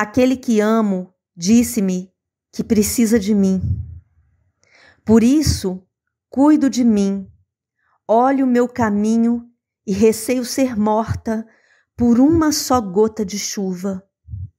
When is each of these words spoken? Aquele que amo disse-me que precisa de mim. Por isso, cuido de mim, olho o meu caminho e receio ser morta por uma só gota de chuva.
Aquele 0.00 0.36
que 0.36 0.60
amo 0.60 1.12
disse-me 1.36 2.14
que 2.52 2.62
precisa 2.62 3.18
de 3.18 3.34
mim. 3.34 3.60
Por 5.04 5.24
isso, 5.24 5.84
cuido 6.30 6.70
de 6.70 6.84
mim, 6.84 7.28
olho 8.06 8.44
o 8.44 8.48
meu 8.48 8.68
caminho 8.68 9.50
e 9.84 9.92
receio 9.92 10.44
ser 10.44 10.78
morta 10.78 11.44
por 11.96 12.20
uma 12.20 12.52
só 12.52 12.80
gota 12.80 13.24
de 13.24 13.40
chuva. 13.40 14.07